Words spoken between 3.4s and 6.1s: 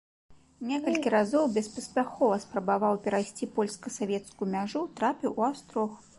польска-савецкую мяжу, трапіў у астрог.